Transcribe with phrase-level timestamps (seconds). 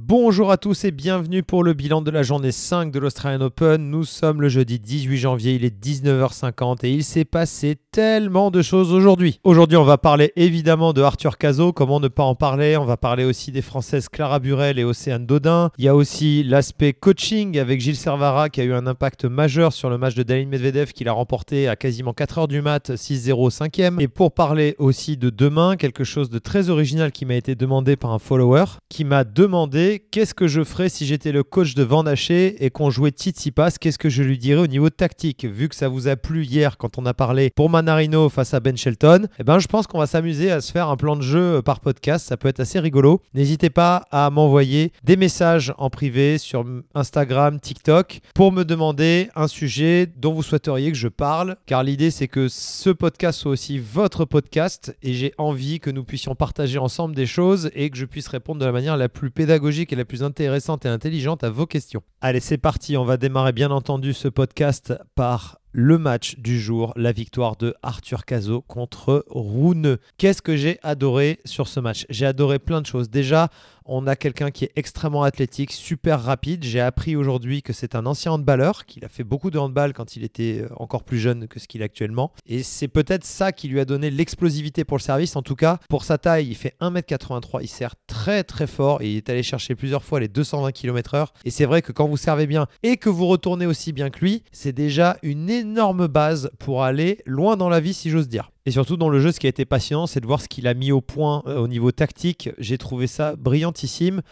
[0.00, 3.90] Bonjour à tous et bienvenue pour le bilan de la journée 5 de l'Australian Open.
[3.90, 8.62] Nous sommes le jeudi 18 janvier, il est 19h50 et il s'est passé tellement de
[8.62, 9.40] choses aujourd'hui.
[9.42, 12.76] Aujourd'hui, on va parler évidemment de Arthur Cazot, comment ne pas en parler?
[12.76, 15.72] On va parler aussi des Françaises Clara Burel et Océane Dodin.
[15.78, 19.72] Il y a aussi l'aspect coaching avec Gilles Servara qui a eu un impact majeur
[19.72, 23.50] sur le match de Dalin Medvedev qu'il a remporté à quasiment 4h du mat, 6-0
[23.50, 24.00] 5e.
[24.00, 27.96] Et pour parler aussi de demain, quelque chose de très original qui m'a été demandé
[27.96, 31.82] par un follower qui m'a demandé qu'est-ce que je ferais si j'étais le coach de
[31.82, 35.46] Van Haché et qu'on jouait Tsitsipas, qu'est-ce que je lui dirais au niveau tactique?
[35.46, 38.76] Vu que ça vous a plu hier quand on a parlé pour Face à Ben
[38.76, 41.62] Shelton, eh ben je pense qu'on va s'amuser à se faire un plan de jeu
[41.62, 43.22] par podcast, ça peut être assez rigolo.
[43.32, 49.48] N'hésitez pas à m'envoyer des messages en privé sur Instagram, TikTok pour me demander un
[49.48, 53.78] sujet dont vous souhaiteriez que je parle car l'idée c'est que ce podcast soit aussi
[53.78, 58.04] votre podcast et j'ai envie que nous puissions partager ensemble des choses et que je
[58.04, 61.48] puisse répondre de la manière la plus pédagogique et la plus intéressante et intelligente à
[61.48, 62.02] vos questions.
[62.20, 66.92] Allez, c'est parti, on va démarrer bien entendu ce podcast par le match du jour,
[66.96, 69.98] la victoire de Arthur Cazot contre Rune.
[70.16, 72.04] Qu'est-ce que j'ai adoré sur ce match?
[72.10, 73.10] J'ai adoré plein de choses.
[73.10, 73.48] Déjà,
[73.88, 76.62] on a quelqu'un qui est extrêmement athlétique, super rapide.
[76.62, 80.14] J'ai appris aujourd'hui que c'est un ancien handballeur, qu'il a fait beaucoup de handball quand
[80.14, 82.32] il était euh, encore plus jeune que ce qu'il est actuellement.
[82.46, 85.34] Et c'est peut-être ça qui lui a donné l'explosivité pour le service.
[85.36, 89.10] En tout cas, pour sa taille, il fait 1m83, il sert très très fort et
[89.10, 91.28] il est allé chercher plusieurs fois les 220 km/h.
[91.44, 94.20] Et c'est vrai que quand vous servez bien et que vous retournez aussi bien que
[94.20, 98.50] lui, c'est déjà une énorme base pour aller loin dans la vie, si j'ose dire.
[98.66, 100.66] Et surtout dans le jeu, ce qui a été passionnant, c'est de voir ce qu'il
[100.66, 102.50] a mis au point euh, au niveau tactique.
[102.58, 104.22] J'ai trouvé ça brillantissime.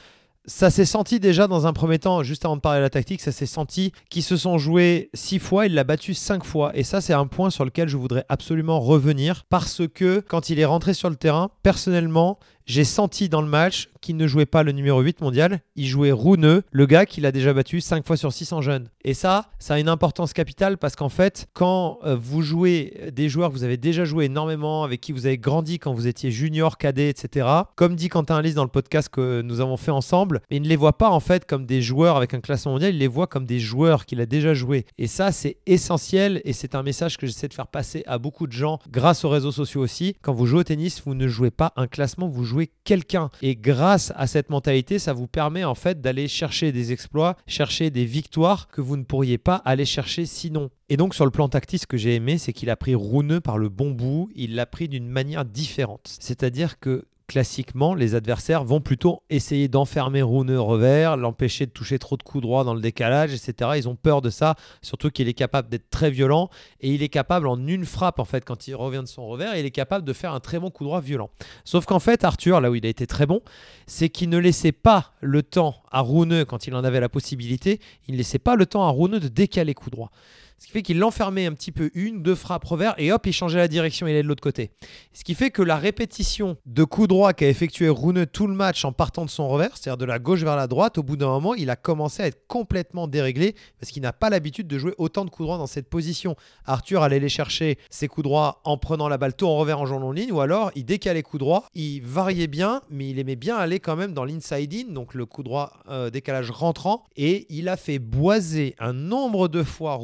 [0.49, 3.21] Ça s'est senti déjà dans un premier temps, juste avant de parler de la tactique,
[3.21, 6.71] ça s'est senti qu'ils se sont joués six fois, il l'a battu cinq fois.
[6.77, 10.61] Et ça, c'est un point sur lequel je voudrais absolument revenir parce que quand il
[10.61, 14.63] est rentré sur le terrain, personnellement, j'ai senti dans le match qu'il ne jouait pas
[14.63, 18.17] le numéro 8 mondial, il jouait Rouneux, le gars qu'il a déjà battu 5 fois
[18.17, 18.89] sur 6 en jeune.
[19.05, 23.29] Et ça, ça a une importance capitale parce qu'en fait, quand euh, vous jouez des
[23.29, 26.31] joueurs que vous avez déjà joué énormément, avec qui vous avez grandi quand vous étiez
[26.31, 30.41] junior, cadet, etc., comme dit Quentin Alice dans le podcast que nous avons fait ensemble,
[30.51, 32.99] il ne les voit pas en fait comme des joueurs avec un classement mondial, il
[32.99, 34.87] les voit comme des joueurs qu'il a déjà joué.
[34.99, 38.47] Et ça, c'est essentiel et c'est un message que j'essaie de faire passer à beaucoup
[38.47, 40.15] de gens grâce aux réseaux sociaux aussi.
[40.23, 43.31] Quand vous jouez au tennis, vous ne jouez pas un classement, vous jouez quelqu'un.
[43.43, 47.91] Et grâce à cette mentalité, ça vous permet en fait d'aller chercher des exploits, chercher
[47.91, 50.71] des victoires que vous ne pourriez pas aller chercher sinon.
[50.89, 53.41] Et donc sur le plan tactique, ce que j'ai aimé, c'est qu'il a pris Rouneux
[53.41, 56.17] par le bon bout, il l'a pris d'une manière différente.
[56.21, 62.17] C'est-à-dire que classiquement, les adversaires vont plutôt essayer d'enfermer Rune revers, l'empêcher de toucher trop
[62.17, 63.71] de coups droits dans le décalage, etc.
[63.77, 66.49] Ils ont peur de ça, surtout qu'il est capable d'être très violent
[66.81, 69.57] et il est capable en une frappe, en fait, quand il revient de son revers,
[69.57, 71.31] il est capable de faire un très bon coup droit violent.
[71.65, 73.41] Sauf qu'en fait, Arthur, là où il a été très bon,
[73.87, 77.81] c'est qu'il ne laissait pas le temps à Rune, quand il en avait la possibilité,
[78.07, 80.11] il ne laissait pas le temps à Rune de décaler coup droit.
[80.59, 83.33] Ce qui fait qu'il l'enfermait un petit peu une, deux frappes revers et hop, il
[83.33, 84.71] changeait la direction, il allait de l'autre côté.
[85.13, 88.85] Ce qui fait que la répétition de coups droits qu'a effectué Rune tout le match
[88.87, 91.27] en partant de son revers, c'est-à-dire de la gauche vers la droite, au bout d'un
[91.27, 94.95] moment, il a commencé à être complètement déréglé parce qu'il n'a pas l'habitude de jouer
[94.97, 96.37] autant de coups droits dans cette position.
[96.65, 99.85] Arthur allait les chercher ses coups droits en prenant la balle tout en revers en
[99.85, 103.37] jouant en ligne ou alors il décalait coups droits, il variait bien, mais il aimait
[103.37, 107.47] bien aller quand même dans l'inside in, donc le coup droit euh, décalage rentrant et
[107.51, 109.97] il a fait boiser un nombre de fois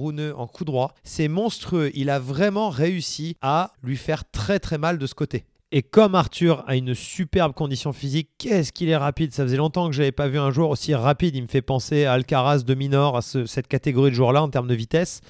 [0.47, 0.95] Coup droit.
[1.05, 1.91] C'est monstrueux.
[1.95, 5.45] Il a vraiment réussi à lui faire très très mal de ce côté.
[5.75, 9.89] Et comme Arthur a une superbe condition physique, qu'est-ce qu'il est rapide Ça faisait longtemps
[9.89, 11.35] que je n'avais pas vu un joueur aussi rapide.
[11.35, 14.69] Il me fait penser à Alcaraz de Minor, à cette catégorie de joueurs-là en termes
[14.69, 15.23] de vitesse.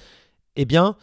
[0.57, 0.97] Eh bien,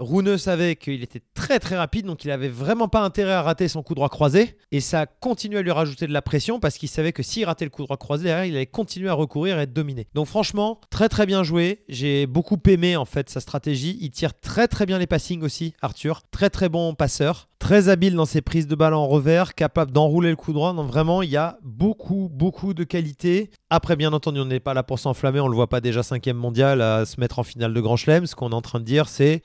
[0.00, 3.68] Rune savait qu'il était très très rapide, donc il avait vraiment pas intérêt à rater
[3.68, 4.56] son coup droit croisé.
[4.72, 7.66] Et ça continuait à lui rajouter de la pression parce qu'il savait que s'il ratait
[7.66, 10.06] le coup droit croisé, derrière, il allait continuer à recourir et être dominé.
[10.14, 11.84] Donc franchement, très très bien joué.
[11.88, 13.98] J'ai beaucoup aimé en fait sa stratégie.
[14.00, 16.22] Il tire très très bien les passings aussi, Arthur.
[16.30, 17.48] Très très bon passeur.
[17.58, 20.72] Très habile dans ses prises de balle en revers, capable d'enrouler le coup droit.
[20.72, 23.50] Donc vraiment, il y a beaucoup beaucoup de qualité.
[23.68, 25.40] Après, bien entendu, on n'est pas là pour s'enflammer.
[25.40, 28.26] On le voit pas déjà cinquième mondial à se mettre en finale de Grand Chelem.
[28.26, 29.42] Ce qu'on est en train de dire, c'est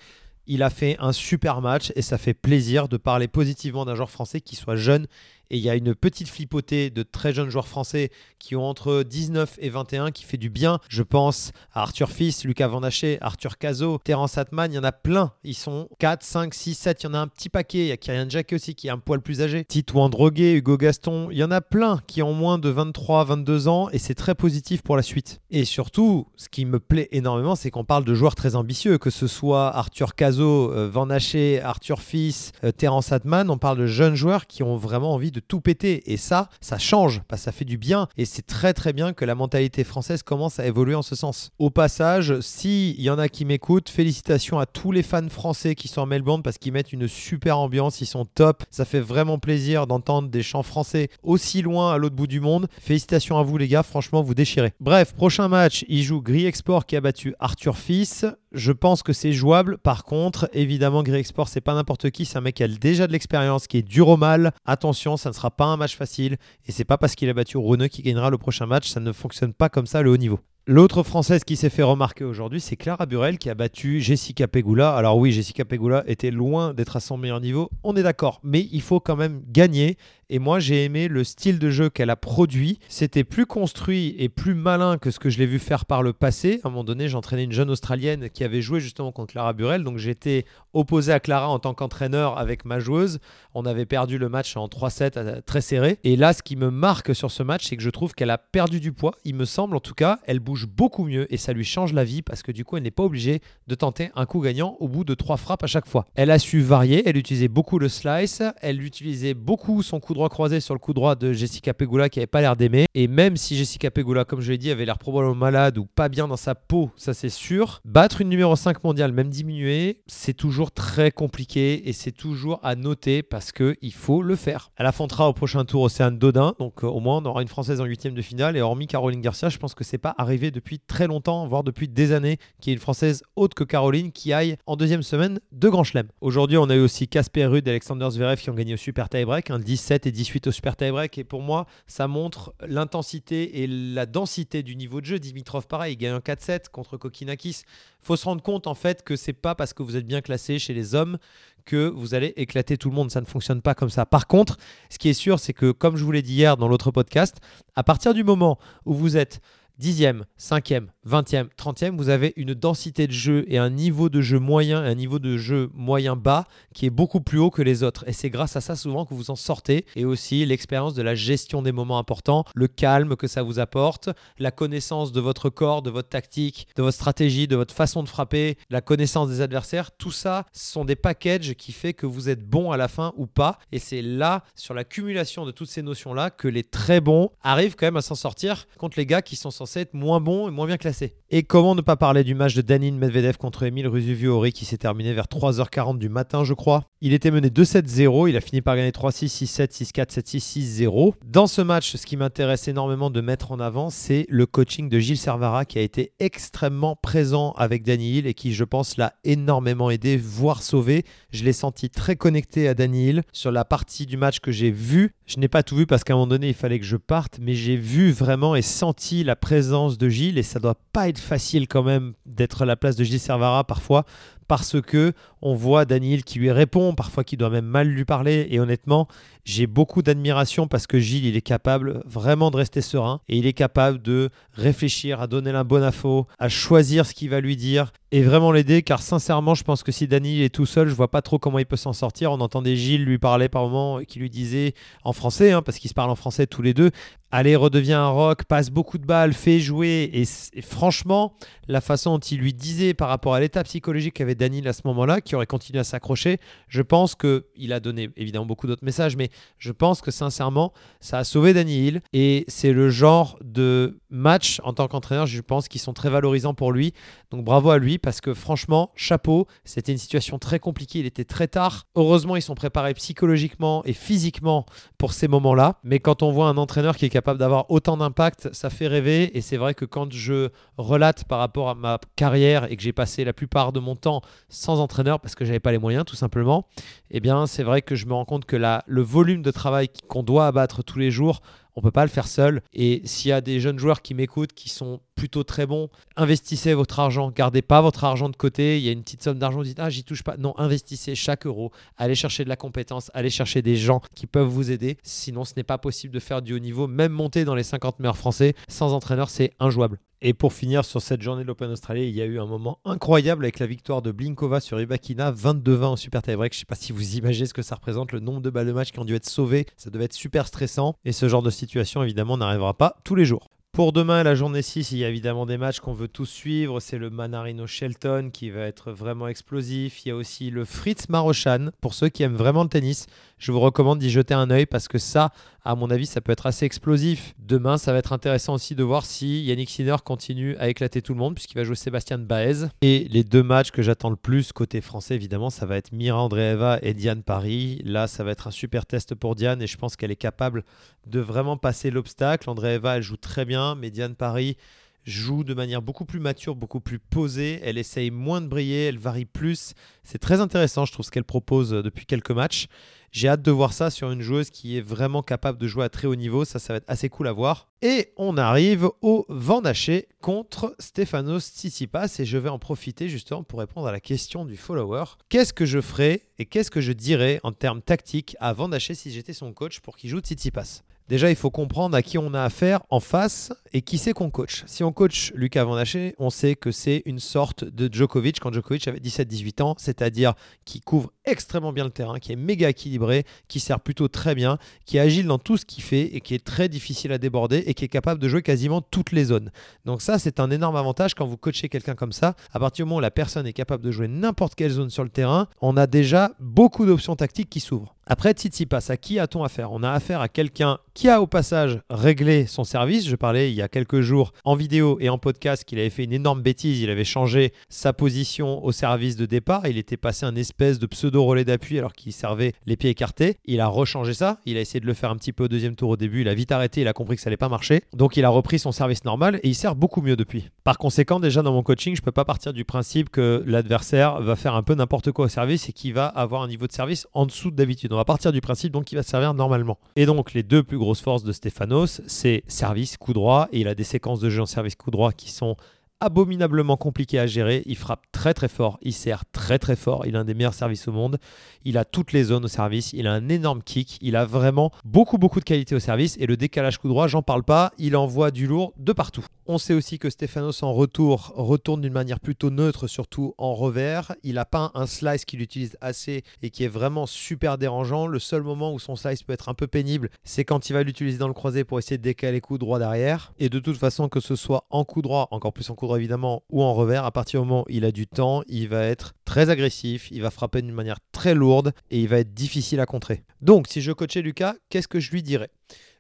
[0.47, 4.11] il a fait un super match et ça fait plaisir de parler positivement d'un joueur
[4.11, 5.07] français qui soit jeune
[5.49, 9.03] et il y a une petite flipotée de très jeunes joueurs français qui ont entre
[9.03, 10.79] 19 et 21 qui fait du bien.
[10.89, 14.71] Je pense à Arthur Fils, Lucas Vandaché, Arthur Cazot, Terence Atman.
[14.71, 15.31] Il y en a plein.
[15.43, 17.03] Ils sont 4, 5, 6, 7.
[17.03, 17.79] Il y en a un petit paquet.
[17.79, 19.65] Il y a Kyrian Jack aussi qui est un poil plus âgé.
[19.65, 21.29] Tito Androguet, Hugo Gaston.
[21.31, 24.35] Il y en a plein qui ont moins de 23, 22 ans et c'est très
[24.35, 25.41] positif pour la suite.
[25.49, 29.09] Et surtout, ce qui me plaît énormément, c'est qu'on parle de joueurs très ambitieux, que
[29.09, 33.49] ce soit Arthur Cazot, euh, Van Arthur Fils, euh, Terence Atman.
[33.49, 36.11] On parle de jeunes joueurs qui ont vraiment envie de tout péter.
[36.11, 38.07] Et ça, ça change, parce ça fait du bien.
[38.17, 41.51] Et c'est très très bien que la mentalité française commence à évoluer en ce sens.
[41.59, 45.87] Au passage, s'il y en a qui m'écoutent, félicitations à tous les fans français qui
[45.87, 48.63] sont en Melbourne parce qu'ils mettent une super ambiance, ils sont top.
[48.71, 52.67] Ça fait vraiment plaisir d'entendre des chants français aussi loin à l'autre bout du monde.
[52.79, 54.73] Félicitations à vous les gars, franchement vous déchirez.
[54.79, 58.25] Bref, prochain match, il joue Gris Export qui a battu Arthur Fils.
[58.55, 59.77] Je pense que c'est jouable.
[59.77, 63.05] Par contre, évidemment, Gris Export, c'est pas n'importe qui, c'est un mec qui a déjà
[63.05, 64.53] de l'expérience, qui est dur au mal.
[64.65, 66.37] Attention, ça ne sera pas un match facile.
[66.65, 68.87] Et c'est pas parce qu'il a battu Rune qui gagnera le prochain match.
[68.87, 70.39] Ça ne fonctionne pas comme ça le haut niveau.
[70.67, 74.95] L'autre française qui s'est fait remarquer aujourd'hui, c'est Clara Burel qui a battu Jessica Pegula.
[74.95, 78.67] Alors oui, Jessica Pegula était loin d'être à son meilleur niveau, on est d'accord, mais
[78.71, 79.95] il faut quand même gagner.
[80.29, 82.79] Et moi, j'ai aimé le style de jeu qu'elle a produit.
[82.89, 86.13] C'était plus construit et plus malin que ce que je l'ai vu faire par le
[86.13, 86.59] passé.
[86.63, 89.83] À un moment donné, j'entraînais une jeune Australienne qui avait joué justement contre Clara Burel.
[89.83, 93.19] Donc j'étais opposé à Clara en tant qu'entraîneur avec ma joueuse.
[93.53, 95.99] On avait perdu le match en 3-7 euh, très serré.
[96.03, 98.39] Et là, ce qui me marque sur ce match, c'est que je trouve qu'elle a
[98.39, 99.13] perdu du poids.
[99.25, 102.03] Il me semble en tout cas, elle bouge beaucoup mieux et ça lui change la
[102.03, 104.87] vie parce que du coup, elle n'est pas obligée de tenter un coup gagnant au
[104.87, 106.05] bout de trois frappes à chaque fois.
[106.15, 107.07] Elle a su varier.
[107.07, 108.41] Elle utilisait beaucoup le slice.
[108.61, 112.19] Elle utilisait beaucoup son coup droit croisé sur le coup droit de Jessica Pegula qui
[112.19, 112.85] avait pas l'air d'aimer.
[112.95, 116.09] Et même si Jessica Pegula, comme je l'ai dit, avait l'air probablement malade ou pas
[116.09, 120.33] bien dans sa peau, ça c'est sûr, battre une numéro 5 mondiale, même diminuer, c'est
[120.33, 124.71] toujours très compliqué et c'est toujours à noter parce qu'il faut le faire.
[124.77, 127.81] Elle affrontera au prochain tour Océane Dodin, donc euh, au moins on aura une Française
[127.81, 130.79] en huitième de finale et hormis Caroline Garcia, je pense que c'est pas arrivé depuis
[130.79, 134.33] très longtemps, voire depuis des années, qu'il y ait une Française autre que Caroline qui
[134.33, 136.07] aille en deuxième semaine de Grand Chelem.
[136.21, 139.09] Aujourd'hui, on a eu aussi Casper Ruud et Alexander Zverev qui ont gagné au Super
[139.09, 141.17] Tiebreak, un 17 et 18 au Super Tiebreak.
[141.17, 145.19] Et pour moi, ça montre l'intensité et la densité du niveau de jeu.
[145.19, 147.63] Dimitrov, pareil, il gagne un 4-7 contre Kokinakis.
[147.99, 150.59] faut se rendre compte en fait que c'est pas parce que vous êtes bien classé
[150.59, 151.17] chez les hommes
[151.65, 153.11] que vous allez éclater tout le monde.
[153.11, 154.05] Ça ne fonctionne pas comme ça.
[154.05, 154.57] Par contre,
[154.89, 157.37] ce qui est sûr, c'est que comme je vous l'ai dit hier dans l'autre podcast,
[157.75, 159.41] à partir du moment où vous êtes
[159.77, 164.39] dixième, cinquième, vingtième, trentième, vous avez une densité de jeu et un niveau de jeu
[164.39, 167.83] moyen et un niveau de jeu moyen bas qui est beaucoup plus haut que les
[167.83, 168.07] autres.
[168.07, 169.85] Et c'est grâce à ça souvent que vous en sortez.
[169.95, 174.09] Et aussi l'expérience de la gestion des moments importants, le calme que ça vous apporte,
[174.39, 178.09] la connaissance de votre corps, de votre tactique, de votre stratégie, de votre façon de
[178.09, 179.91] frapper, la connaissance des adversaires.
[179.91, 183.27] Tout ça sont des packages qui fait que vous êtes bon à la fin ou
[183.27, 183.59] pas.
[183.71, 187.87] Et c'est là, sur l'accumulation de toutes ces notions-là, que les très bons arrivent quand
[187.87, 190.77] même à s'en sortir contre les gars qui sont être moins bons et moins bien
[190.77, 191.15] classés.
[191.29, 194.77] Et comment ne pas parler du match de Danil Medvedev contre Emile Rusuviori qui s'est
[194.77, 196.85] terminé vers 3h40 du matin, je crois.
[197.01, 201.13] Il était mené 2-7-0, il a fini par gagner 3-6, 6-7, 6-4, 7-6, 6-0.
[201.25, 204.99] Dans ce match, ce qui m'intéresse énormément de mettre en avant, c'est le coaching de
[204.99, 209.89] Gilles Servara qui a été extrêmement présent avec Danny et qui, je pense, l'a énormément
[209.89, 211.03] aidé, voire sauvé.
[211.31, 214.71] Je l'ai senti très connecté à Danny Hill sur la partie du match que j'ai
[214.71, 215.15] vue.
[215.27, 217.39] Je n'ai pas tout vu parce qu'à un moment donné, il fallait que je parte,
[217.41, 221.17] mais j'ai vu vraiment et senti la présence de Gilles et ça doit pas être
[221.17, 224.05] facile quand même d'être à la place de Gilles Servara parfois
[224.47, 228.47] parce que on voit Daniel qui lui répond, parfois qui doit même mal lui parler.
[228.49, 229.07] Et honnêtement,
[229.43, 233.45] j'ai beaucoup d'admiration parce que Gilles, il est capable vraiment de rester serein et il
[233.45, 237.55] est capable de réfléchir, à donner la bonne info, à choisir ce qu'il va lui
[237.55, 238.81] dire et vraiment l'aider.
[238.81, 241.59] Car sincèrement, je pense que si Daniel est tout seul, je vois pas trop comment
[241.59, 242.31] il peut s'en sortir.
[242.31, 245.89] On entendait Gilles lui parler par moment, qui lui disait en français, hein, parce qu'ils
[245.89, 246.91] se parlent en français tous les deux.
[247.37, 250.09] Allez, redevient un rock, passe beaucoup de balles, fait jouer.
[250.13, 251.33] Et, franchement,
[251.67, 254.83] la façon dont il lui disait par rapport à l'état psychologique qu'avait Daniel à ce
[254.85, 256.37] moment-là, qui aurait continué à s'accrocher,
[256.69, 260.71] je pense qu'il a donné évidemment beaucoup d'autres messages, mais je pense que sincèrement,
[261.01, 262.01] ça a sauvé Danny Hill.
[262.13, 266.53] Et c'est le genre de match en tant qu'entraîneur, je pense, qui sont très valorisants
[266.53, 266.93] pour lui.
[267.31, 271.25] Donc bravo à lui, parce que franchement, chapeau, c'était une situation très compliquée, il était
[271.25, 271.85] très tard.
[271.95, 274.65] Heureusement, ils sont préparés psychologiquement et physiquement
[274.97, 275.79] pour ces moments-là.
[275.83, 279.37] Mais quand on voit un entraîneur qui est capable d'avoir autant d'impact, ça fait rêver.
[279.37, 282.93] Et c'est vrai que quand je relate par rapport à ma carrière et que j'ai
[282.93, 286.15] passé la plupart de mon temps sans entraîneur parce que j'avais pas les moyens tout
[286.15, 286.67] simplement,
[287.11, 289.89] eh bien c'est vrai que je me rends compte que la, le volume de travail
[290.07, 291.41] qu'on doit abattre tous les jours,
[291.75, 292.61] on peut pas le faire seul.
[292.73, 296.73] Et s'il y a des jeunes joueurs qui m'écoutent, qui sont plutôt très bons, investissez
[296.73, 297.31] votre argent.
[297.31, 298.77] Gardez pas votre argent de côté.
[298.77, 300.37] Il y a une petite somme d'argent, vous dites ah j'y touche pas.
[300.37, 301.71] Non, investissez chaque euro.
[301.97, 304.97] Allez chercher de la compétence, allez chercher des gens qui peuvent vous aider.
[305.03, 306.87] Sinon, ce n'est pas possible de faire du haut niveau.
[306.87, 309.99] Même monter dans les 50 meilleurs français sans entraîneur, c'est injouable.
[310.21, 312.79] Et pour finir sur cette journée de l'Open Australie, il y a eu un moment
[312.85, 316.53] incroyable avec la victoire de Blinkova sur Ibakina, 22-20 au Super Tiebreak.
[316.53, 318.67] Je ne sais pas si vous imaginez ce que ça représente, le nombre de balles
[318.67, 319.65] de match qui ont dû être sauvées.
[319.77, 320.95] Ça devait être super stressant.
[321.03, 323.49] Et ce genre de situation, évidemment, n'arrivera pas tous les jours.
[323.75, 326.79] Pour demain, la journée 6, il y a évidemment des matchs qu'on veut tous suivre.
[326.79, 330.05] C'est le Manarino Shelton qui va être vraiment explosif.
[330.05, 331.71] Il y a aussi le Fritz Marochan.
[331.81, 333.05] Pour ceux qui aiment vraiment le tennis,
[333.37, 335.33] je vous recommande d'y jeter un œil parce que ça,
[335.65, 337.33] à mon avis, ça peut être assez explosif.
[337.37, 341.13] Demain, ça va être intéressant aussi de voir si Yannick Sinner continue à éclater tout
[341.13, 342.67] le monde puisqu'il va jouer Sébastien Baez.
[342.81, 346.21] Et les deux matchs que j'attends le plus côté français, évidemment, ça va être Mira
[346.21, 347.81] Andreeva et Diane Paris.
[347.83, 350.63] Là, ça va être un super test pour Diane et je pense qu'elle est capable
[351.07, 352.49] de vraiment passer l'obstacle.
[352.49, 354.57] Andreeva, elle joue très bien mais Diane Paris
[355.05, 357.59] joue de manière beaucoup plus mature, beaucoup plus posée.
[357.63, 359.73] Elle essaye moins de briller, elle varie plus.
[360.03, 362.67] C'est très intéressant, je trouve, ce qu'elle propose euh, depuis quelques matchs.
[363.11, 365.89] J'ai hâte de voir ça sur une joueuse qui est vraiment capable de jouer à
[365.89, 366.43] très haut niveau.
[366.43, 367.69] Ça, ça va être assez cool à voir.
[367.81, 372.13] Et on arrive au Vendaché contre Stefanos Tsitsipas.
[372.19, 375.05] Et je vais en profiter justement pour répondre à la question du follower.
[375.29, 379.11] Qu'est-ce que je ferais et qu'est-ce que je dirais en termes tactiques à Vendaché si
[379.11, 380.81] j'étais son coach pour qu'il joue Tsitsipas?
[381.07, 384.31] Déjà, il faut comprendre à qui on a affaire en face et qui c'est qu'on
[384.31, 384.63] coach.
[384.65, 388.87] Si on coach Lucas Vandaché, on sait que c'est une sorte de Djokovic quand Djokovic
[388.87, 390.33] avait 17-18 ans, c'est-à-dire
[390.65, 394.57] qui couvre extrêmement bien le terrain, qui est méga équilibré, qui sert plutôt très bien,
[394.85, 397.63] qui est agile dans tout ce qu'il fait et qui est très difficile à déborder
[397.67, 399.51] et qui est capable de jouer quasiment toutes les zones.
[399.85, 402.35] Donc ça, c'est un énorme avantage quand vous coachez quelqu'un comme ça.
[402.51, 405.03] À partir du moment où la personne est capable de jouer n'importe quelle zone sur
[405.03, 407.95] le terrain, on a déjà beaucoup d'options tactiques qui s'ouvrent.
[408.07, 409.71] Après Tsitsipas, à qui a-t-on affaire?
[409.71, 413.07] On a affaire à quelqu'un qui a au passage réglé son service.
[413.07, 416.05] Je parlais il y a quelques jours en vidéo et en podcast qu'il avait fait
[416.05, 416.79] une énorme bêtise.
[416.79, 419.67] Il avait changé sa position au service de départ.
[419.67, 423.37] Il était passé un espèce de pseudo-relais d'appui alors qu'il servait les pieds écartés.
[423.45, 424.39] Il a rechangé ça.
[424.45, 426.21] Il a essayé de le faire un petit peu au deuxième tour au début.
[426.21, 426.81] Il a vite arrêté.
[426.81, 427.83] Il a compris que ça n'allait pas marcher.
[427.93, 430.49] Donc il a repris son service normal et il sert beaucoup mieux depuis.
[430.63, 434.21] Par conséquent, déjà dans mon coaching, je ne peux pas partir du principe que l'adversaire
[434.21, 436.71] va faire un peu n'importe quoi au service et qu'il va avoir un niveau de
[436.71, 439.77] service en dessous d'habitude on va partir du principe donc qu'il va servir normalement.
[439.95, 443.73] Et donc les deux plus grosses forces de Stefanos, c'est service coup droit il a
[443.73, 445.55] des séquences de jeu en service coup droit qui sont
[445.99, 447.63] abominablement compliquées à gérer.
[447.65, 450.53] Il frappe très très fort, il sert très très fort, il a un des meilleurs
[450.53, 451.17] services au monde,
[451.63, 454.71] il a toutes les zones au service, il a un énorme kick, il a vraiment
[454.83, 457.95] beaucoup beaucoup de qualité au service et le décalage coup droit, j'en parle pas, il
[457.95, 459.25] envoie du lourd de partout.
[459.47, 464.15] On sait aussi que Stefanos en retour retourne d'une manière plutôt neutre, surtout en revers.
[464.23, 468.07] Il n'a pas un slice qu'il utilise assez et qui est vraiment super dérangeant.
[468.07, 470.81] Le seul moment où son slice peut être un peu pénible, c'est quand il va
[470.81, 473.33] l'utiliser dans le croisé pour essayer de décaler coup droit derrière.
[473.37, 475.99] Et de toute façon, que ce soit en coup droit, encore plus en coup droit
[475.99, 478.83] évidemment, ou en revers, à partir du moment où il a du temps, il va
[478.83, 482.79] être très agressif, il va frapper d'une manière très lourde et il va être difficile
[482.79, 483.23] à contrer.
[483.41, 485.51] Donc, si je coachais Lucas, qu'est-ce que je lui dirais?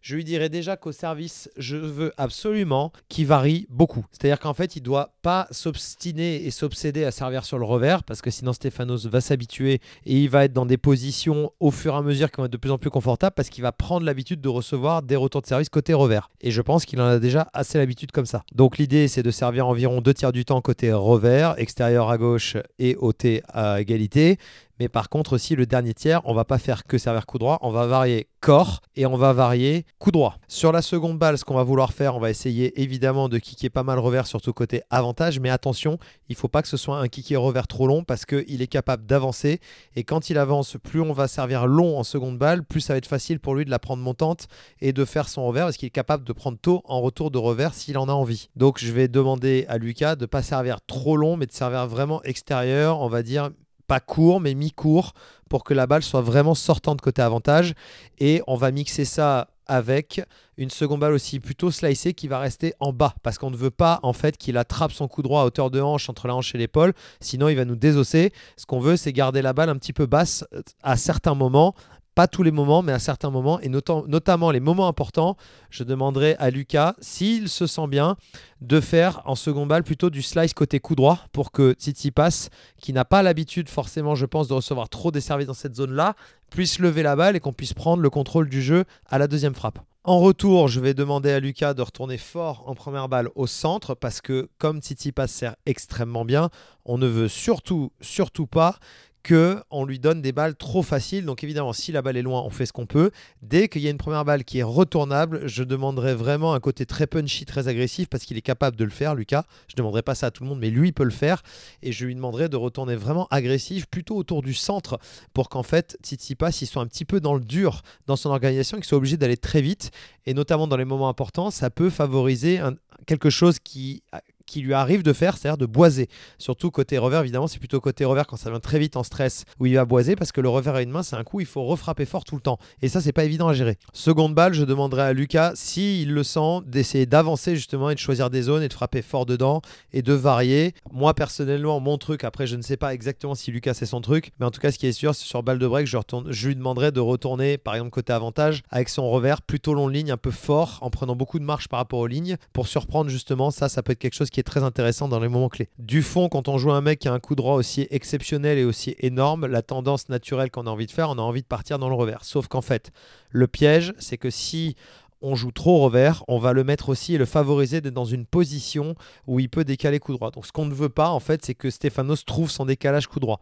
[0.05, 4.05] Je lui dirais déjà qu'au service, je veux absolument qu'il varie beaucoup.
[4.11, 8.03] C'est-à-dire qu'en fait, il ne doit pas s'obstiner et s'obséder à servir sur le revers,
[8.03, 11.95] parce que sinon Stéphanos va s'habituer et il va être dans des positions au fur
[11.95, 14.05] et à mesure qui vont être de plus en plus confortables, parce qu'il va prendre
[14.05, 16.29] l'habitude de recevoir des retours de service côté revers.
[16.39, 18.43] Et je pense qu'il en a déjà assez l'habitude comme ça.
[18.53, 22.57] Donc l'idée, c'est de servir environ deux tiers du temps côté revers, extérieur à gauche
[22.77, 24.37] et ôté à égalité.
[24.79, 27.59] Mais par contre aussi le dernier tiers, on va pas faire que servir coup droit,
[27.61, 30.35] on va varier corps et on va varier coup droit.
[30.47, 33.69] Sur la seconde balle, ce qu'on va vouloir faire, on va essayer évidemment de kicker
[33.69, 35.97] pas mal revers, surtout côté avantage, mais attention,
[36.29, 39.05] il faut pas que ce soit un kicker revers trop long parce qu'il est capable
[39.05, 39.59] d'avancer
[39.95, 42.97] et quand il avance, plus on va servir long en seconde balle, plus ça va
[42.97, 44.47] être facile pour lui de la prendre montante
[44.81, 47.37] et de faire son revers parce qu'il est capable de prendre tôt en retour de
[47.37, 48.49] revers s'il en a envie.
[48.55, 52.21] Donc je vais demander à Lucas de pas servir trop long mais de servir vraiment
[52.23, 53.49] extérieur, on va dire
[53.87, 55.13] pas court, mais mi-court,
[55.49, 57.73] pour que la balle soit vraiment sortante côté avantage.
[58.19, 60.21] Et on va mixer ça avec
[60.57, 63.71] une seconde balle aussi plutôt slicée qui va rester en bas parce qu'on ne veut
[63.71, 66.53] pas en fait qu'il attrape son coup droit à hauteur de hanche entre la hanche
[66.55, 69.75] et l'épaule sinon il va nous désosser ce qu'on veut c'est garder la balle un
[69.75, 71.73] petit peu basse euh, à certains moments
[72.15, 75.35] pas tous les moments, mais à certains moments, et notamment les moments importants,
[75.69, 78.15] je demanderai à Lucas, s'il se sent bien,
[78.61, 82.49] de faire en second balle plutôt du slice côté coup droit pour que Titi passe,
[82.81, 86.15] qui n'a pas l'habitude forcément, je pense, de recevoir trop des services dans cette zone-là,
[86.49, 89.53] puisse lever la balle et qu'on puisse prendre le contrôle du jeu à la deuxième
[89.53, 89.79] frappe.
[90.05, 93.95] En retour, je vais demander à Lucas de retourner fort en première balle au centre
[93.95, 96.51] parce que comme Titi passe sert extrêmement bien,
[96.85, 98.77] on ne veut surtout, surtout pas
[99.25, 101.25] qu'on lui donne des balles trop faciles.
[101.25, 103.11] Donc évidemment, si la balle est loin, on fait ce qu'on peut.
[103.41, 106.85] Dès qu'il y a une première balle qui est retournable, je demanderai vraiment un côté
[106.85, 109.45] très punchy, très agressif, parce qu'il est capable de le faire, Lucas.
[109.67, 111.41] Je ne demanderai pas ça à tout le monde, mais lui, peut le faire.
[111.81, 114.99] Et je lui demanderai de retourner vraiment agressif, plutôt autour du centre,
[115.33, 118.77] pour qu'en fait, Tsitsipas, il soit un petit peu dans le dur dans son organisation,
[118.77, 119.91] qu'il soit obligé d'aller très vite.
[120.25, 122.59] Et notamment dans les moments importants, ça peut favoriser
[123.05, 124.03] quelque chose qui
[124.45, 126.07] qui lui arrive de faire, c'est-à-dire de boiser.
[126.37, 129.45] Surtout côté revers, évidemment, c'est plutôt côté revers quand ça vient très vite en stress
[129.59, 131.45] où il va boiser parce que le revers à une main, c'est un coup, il
[131.45, 132.57] faut refrapper fort tout le temps.
[132.81, 133.77] Et ça, c'est pas évident à gérer.
[133.93, 138.29] Seconde balle, je demanderai à Lucas, s'il le sent, d'essayer d'avancer justement et de choisir
[138.29, 139.61] des zones et de frapper fort dedans
[139.93, 140.73] et de varier.
[140.91, 144.31] Moi, personnellement, mon truc, après, je ne sais pas exactement si Lucas c'est son truc,
[144.39, 146.31] mais en tout cas, ce qui est sûr, c'est sur balle de break, je, retourne,
[146.31, 150.11] je lui demanderai de retourner, par exemple, côté avantage, avec son revers plutôt long ligne,
[150.11, 153.51] un peu fort, en prenant beaucoup de marche par rapport aux lignes, pour surprendre justement.
[153.51, 155.69] Ça, ça peut être quelque chose qui est très intéressant dans les moments clés.
[155.77, 158.63] Du fond, quand on joue un mec qui a un coup droit aussi exceptionnel et
[158.63, 161.79] aussi énorme, la tendance naturelle qu'on a envie de faire, on a envie de partir
[161.79, 162.23] dans le revers.
[162.23, 162.91] Sauf qu'en fait,
[163.29, 164.75] le piège, c'est que si
[165.21, 168.25] on joue trop revers, on va le mettre aussi et le favoriser d'être dans une
[168.25, 168.95] position
[169.27, 170.29] où il peut décaler coup droit.
[170.29, 173.19] Donc ce qu'on ne veut pas en fait, c'est que Stéphanos trouve son décalage coup
[173.19, 173.39] droit.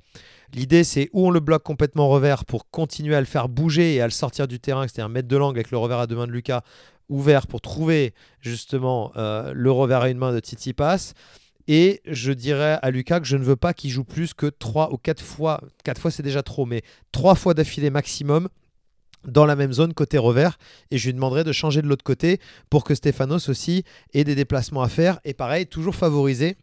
[0.54, 4.02] L'idée c'est où on le bloque complètement revers pour continuer à le faire bouger et
[4.02, 6.28] à le sortir du terrain, c'est-à-dire mettre de l'angle avec le revers à deux mains
[6.28, 6.64] de Lucas
[7.10, 11.14] ouvert pour trouver justement euh, le revers à une main de Titi Pass.
[11.68, 14.94] Et je dirais à Lucas que je ne veux pas qu'il joue plus que 3
[14.94, 15.62] ou 4 fois.
[15.84, 16.82] 4 fois c'est déjà trop, mais
[17.12, 18.50] 3 fois d'affilée maximum
[19.26, 20.58] dans la même zone côté revers
[20.92, 23.84] et je lui demanderai de changer de l'autre côté pour que Stéphanos aussi
[24.14, 26.58] ait des déplacements à faire et pareil toujours favoriser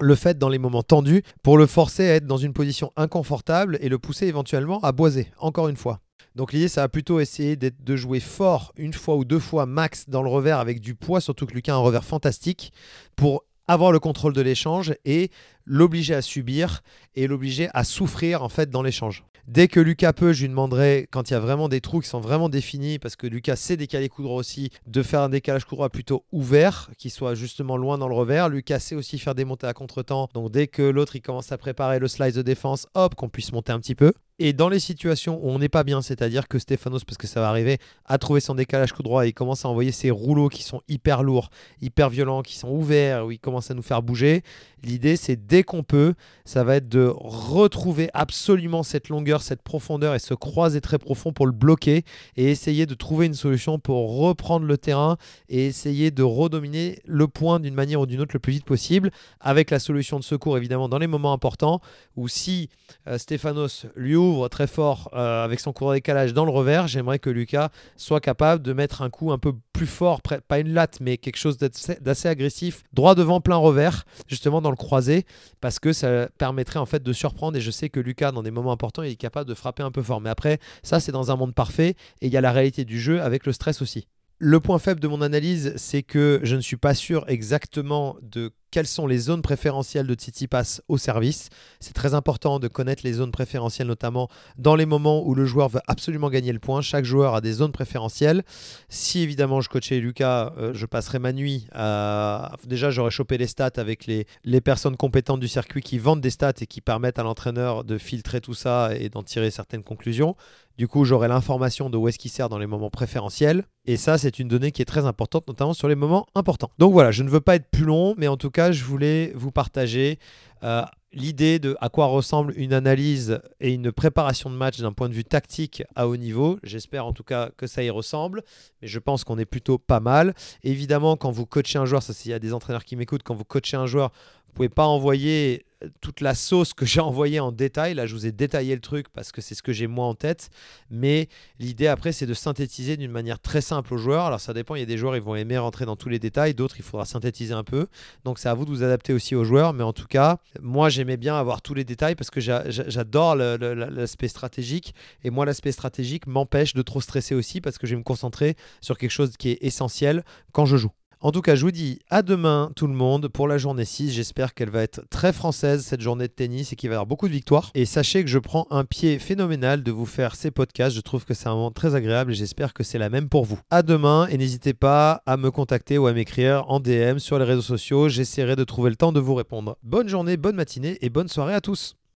[0.00, 3.78] le fait dans les moments tendus pour le forcer à être dans une position inconfortable
[3.80, 6.00] et le pousser éventuellement à boiser encore une fois.
[6.40, 10.08] Donc l'idée, ça va plutôt essayer de jouer fort une fois ou deux fois max
[10.08, 12.72] dans le revers avec du poids, surtout que Lucas a un revers fantastique,
[13.14, 15.30] pour avoir le contrôle de l'échange et
[15.66, 16.80] l'obliger à subir
[17.14, 19.22] et l'obliger à souffrir en fait dans l'échange.
[19.48, 22.08] Dès que Lucas peut, je lui demanderai, quand il y a vraiment des trous qui
[22.08, 25.76] sont vraiment définis, parce que Lucas sait décaler coup aussi, de faire un décalage coup
[25.92, 28.48] plutôt ouvert, qui soit justement loin dans le revers.
[28.48, 30.30] Lucas sait aussi faire des montées à contre-temps.
[30.32, 33.52] Donc dès que l'autre il commence à préparer le slice de défense, hop, qu'on puisse
[33.52, 34.14] monter un petit peu.
[34.42, 37.42] Et dans les situations où on n'est pas bien, c'est-à-dire que Stéphanos, parce que ça
[37.42, 40.48] va arriver, a trouvé son décalage coup droit et il commence à envoyer ses rouleaux
[40.48, 41.50] qui sont hyper lourds,
[41.82, 44.42] hyper violents, qui sont ouverts, où il commence à nous faire bouger.
[44.82, 46.14] L'idée, c'est dès qu'on peut,
[46.46, 51.34] ça va être de retrouver absolument cette longueur, cette profondeur et se croiser très profond
[51.34, 52.04] pour le bloquer
[52.38, 55.18] et essayer de trouver une solution pour reprendre le terrain
[55.50, 59.10] et essayer de redominer le point d'une manière ou d'une autre le plus vite possible
[59.38, 61.82] avec la solution de secours évidemment dans les moments importants
[62.16, 62.70] où si
[63.06, 67.18] euh, Stéphanos lui ouvre très fort euh, avec son courant décalage dans le revers, j'aimerais
[67.18, 70.98] que Lucas soit capable de mettre un coup un peu plus fort, pas une latte,
[71.00, 75.24] mais quelque chose d'assez agressif, droit devant, plein revers, justement dans le croisé,
[75.60, 77.56] parce que ça permettrait en fait de surprendre.
[77.56, 79.90] Et je sais que Lucas, dans des moments importants, il est capable de frapper un
[79.90, 80.20] peu fort.
[80.20, 83.00] Mais après, ça, c'est dans un monde parfait, et il y a la réalité du
[83.00, 84.06] jeu avec le stress aussi.
[84.42, 88.50] Le point faible de mon analyse, c'est que je ne suis pas sûr exactement de
[88.70, 91.50] quelles sont les zones préférentielles de Tsitsipas au service.
[91.78, 95.68] C'est très important de connaître les zones préférentielles, notamment dans les moments où le joueur
[95.68, 96.80] veut absolument gagner le point.
[96.80, 98.42] Chaque joueur a des zones préférentielles.
[98.88, 102.56] Si évidemment je coachais Lucas, euh, je passerais ma nuit à...
[102.64, 106.30] Déjà, j'aurais chopé les stats avec les, les personnes compétentes du circuit qui vendent des
[106.30, 110.34] stats et qui permettent à l'entraîneur de filtrer tout ça et d'en tirer certaines conclusions.
[110.80, 113.64] Du coup, j'aurai l'information de où est-ce qu'il sert dans les moments préférentiels.
[113.84, 116.70] Et ça, c'est une donnée qui est très importante, notamment sur les moments importants.
[116.78, 119.30] Donc voilà, je ne veux pas être plus long, mais en tout cas, je voulais
[119.34, 120.18] vous partager
[120.62, 120.80] euh,
[121.12, 125.14] l'idée de à quoi ressemble une analyse et une préparation de match d'un point de
[125.14, 126.58] vue tactique à haut niveau.
[126.62, 128.42] J'espère en tout cas que ça y ressemble,
[128.80, 130.34] mais je pense qu'on est plutôt pas mal.
[130.62, 133.34] Évidemment, quand vous coachez un joueur, ça s'il y a des entraîneurs qui m'écoutent, quand
[133.34, 134.12] vous coachez un joueur,
[134.50, 135.64] vous pouvez pas envoyer
[136.00, 137.94] toute la sauce que j'ai envoyée en détail.
[137.94, 140.14] Là, je vous ai détaillé le truc parce que c'est ce que j'ai moi en
[140.14, 140.50] tête.
[140.90, 141.28] Mais
[141.60, 144.26] l'idée après, c'est de synthétiser d'une manière très simple aux joueurs.
[144.26, 144.74] Alors, ça dépend.
[144.74, 146.54] Il y a des joueurs, ils vont aimer rentrer dans tous les détails.
[146.54, 147.86] D'autres, il faudra synthétiser un peu.
[148.24, 149.72] Donc, c'est à vous de vous adapter aussi aux joueurs.
[149.72, 154.28] Mais en tout cas, moi, j'aimais bien avoir tous les détails parce que j'adore l'aspect
[154.28, 154.94] stratégique.
[155.22, 158.56] Et moi, l'aspect stratégique m'empêche de trop stresser aussi parce que je vais me concentrer
[158.80, 160.90] sur quelque chose qui est essentiel quand je joue.
[161.22, 164.10] En tout cas, je vous dis à demain tout le monde pour la journée 6.
[164.10, 167.04] J'espère qu'elle va être très française cette journée de tennis et qu'il va y avoir
[167.04, 167.70] beaucoup de victoires.
[167.74, 170.96] Et sachez que je prends un pied phénoménal de vous faire ces podcasts.
[170.96, 173.44] Je trouve que c'est un moment très agréable et j'espère que c'est la même pour
[173.44, 173.58] vous.
[173.68, 177.44] À demain et n'hésitez pas à me contacter ou à m'écrire en DM sur les
[177.44, 178.08] réseaux sociaux.
[178.08, 179.76] J'essaierai de trouver le temps de vous répondre.
[179.82, 181.99] Bonne journée, bonne matinée et bonne soirée à tous.